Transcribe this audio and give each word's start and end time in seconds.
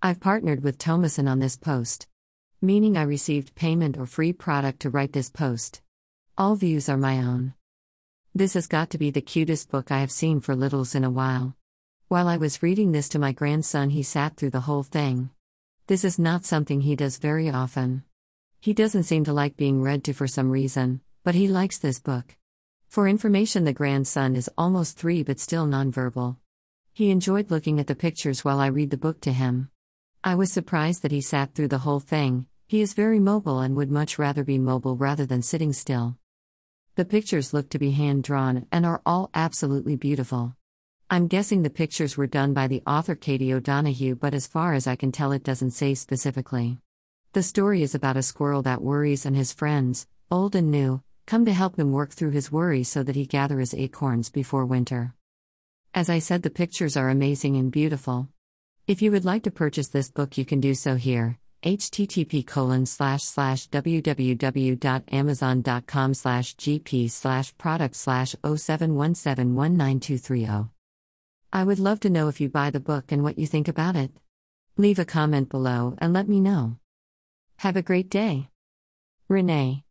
I've 0.00 0.20
partnered 0.20 0.62
with 0.62 0.78
Thomason 0.78 1.26
on 1.26 1.40
this 1.40 1.56
post. 1.56 2.06
Meaning 2.62 2.96
I 2.96 3.02
received 3.02 3.56
payment 3.56 3.98
or 3.98 4.06
free 4.06 4.32
product 4.32 4.78
to 4.80 4.90
write 4.90 5.12
this 5.12 5.28
post. 5.28 5.82
All 6.36 6.54
views 6.54 6.88
are 6.88 6.96
my 6.96 7.18
own. 7.18 7.54
This 8.32 8.54
has 8.54 8.68
got 8.68 8.90
to 8.90 8.98
be 8.98 9.10
the 9.10 9.20
cutest 9.20 9.72
book 9.72 9.90
I 9.90 9.98
have 9.98 10.12
seen 10.12 10.40
for 10.40 10.54
littles 10.54 10.94
in 10.94 11.02
a 11.02 11.10
while. 11.10 11.56
While 12.06 12.28
I 12.28 12.36
was 12.36 12.62
reading 12.62 12.92
this 12.92 13.08
to 13.08 13.18
my 13.18 13.32
grandson, 13.32 13.90
he 13.90 14.04
sat 14.04 14.36
through 14.36 14.50
the 14.50 14.60
whole 14.60 14.84
thing. 14.84 15.30
This 15.88 16.04
is 16.04 16.16
not 16.16 16.44
something 16.44 16.82
he 16.82 16.94
does 16.94 17.18
very 17.18 17.50
often. 17.50 18.04
He 18.60 18.72
doesn't 18.72 19.02
seem 19.02 19.24
to 19.24 19.32
like 19.32 19.56
being 19.56 19.82
read 19.82 20.04
to 20.04 20.12
for 20.12 20.28
some 20.28 20.52
reason, 20.52 21.00
but 21.24 21.34
he 21.34 21.48
likes 21.48 21.78
this 21.78 21.98
book. 21.98 22.36
For 22.86 23.08
information, 23.08 23.64
the 23.64 23.72
grandson 23.72 24.36
is 24.36 24.48
almost 24.56 24.96
three 24.96 25.24
but 25.24 25.40
still 25.40 25.66
nonverbal. 25.66 26.36
He 26.92 27.10
enjoyed 27.10 27.50
looking 27.50 27.80
at 27.80 27.88
the 27.88 27.96
pictures 27.96 28.44
while 28.44 28.60
I 28.60 28.68
read 28.68 28.90
the 28.90 28.96
book 28.96 29.20
to 29.22 29.32
him. 29.32 29.70
I 30.24 30.34
was 30.34 30.52
surprised 30.52 31.02
that 31.02 31.12
he 31.12 31.20
sat 31.20 31.54
through 31.54 31.68
the 31.68 31.78
whole 31.78 32.00
thing, 32.00 32.46
he 32.66 32.80
is 32.80 32.92
very 32.92 33.20
mobile 33.20 33.60
and 33.60 33.76
would 33.76 33.90
much 33.90 34.18
rather 34.18 34.42
be 34.42 34.58
mobile 34.58 34.96
rather 34.96 35.24
than 35.24 35.42
sitting 35.42 35.72
still. 35.72 36.16
The 36.96 37.04
pictures 37.04 37.54
look 37.54 37.70
to 37.70 37.78
be 37.78 37.92
hand 37.92 38.24
drawn 38.24 38.66
and 38.72 38.84
are 38.84 39.00
all 39.06 39.30
absolutely 39.32 39.94
beautiful. 39.94 40.56
I'm 41.08 41.28
guessing 41.28 41.62
the 41.62 41.70
pictures 41.70 42.16
were 42.16 42.26
done 42.26 42.52
by 42.52 42.66
the 42.66 42.82
author 42.84 43.14
Katie 43.14 43.54
O'Donoghue, 43.54 44.16
but 44.16 44.34
as 44.34 44.48
far 44.48 44.74
as 44.74 44.88
I 44.88 44.96
can 44.96 45.12
tell, 45.12 45.30
it 45.30 45.44
doesn't 45.44 45.70
say 45.70 45.94
specifically. 45.94 46.78
The 47.32 47.42
story 47.44 47.82
is 47.82 47.94
about 47.94 48.16
a 48.16 48.22
squirrel 48.22 48.62
that 48.62 48.82
worries 48.82 49.24
and 49.24 49.36
his 49.36 49.52
friends, 49.52 50.08
old 50.32 50.56
and 50.56 50.70
new, 50.70 51.00
come 51.26 51.44
to 51.44 51.52
help 51.52 51.78
him 51.78 51.92
work 51.92 52.10
through 52.10 52.32
his 52.32 52.50
worries 52.50 52.88
so 52.88 53.04
that 53.04 53.16
he 53.16 53.24
gathers 53.24 53.70
his 53.70 53.80
acorns 53.80 54.30
before 54.30 54.66
winter. 54.66 55.14
As 55.94 56.10
I 56.10 56.18
said, 56.18 56.42
the 56.42 56.50
pictures 56.50 56.96
are 56.96 57.08
amazing 57.08 57.56
and 57.56 57.70
beautiful. 57.70 58.28
If 58.88 59.02
you 59.02 59.12
would 59.12 59.26
like 59.26 59.42
to 59.42 59.50
purchase 59.50 59.88
this 59.88 60.10
book, 60.10 60.38
you 60.38 60.46
can 60.46 60.60
do 60.60 60.74
so 60.74 60.96
here 60.96 61.38
http 61.62 62.46
colon 62.46 62.86
slash 62.86 63.22
slash 63.22 63.68
www.amazon.com 63.68 66.14
slash 66.14 66.56
gp 66.56 67.10
slash 67.10 67.52
product 67.58 67.96
slash 67.96 68.34
0717192330. 68.44 70.70
I 71.52 71.64
would 71.64 71.80
love 71.80 72.00
to 72.00 72.10
know 72.10 72.28
if 72.28 72.40
you 72.40 72.48
buy 72.48 72.70
the 72.70 72.80
book 72.80 73.12
and 73.12 73.22
what 73.22 73.38
you 73.38 73.46
think 73.46 73.68
about 73.68 73.96
it. 73.96 74.10
Leave 74.76 75.00
a 75.00 75.04
comment 75.04 75.50
below 75.50 75.94
and 75.98 76.14
let 76.14 76.28
me 76.28 76.40
know. 76.40 76.76
Have 77.56 77.76
a 77.76 77.82
great 77.82 78.08
day. 78.08 78.48
Renee. 79.28 79.84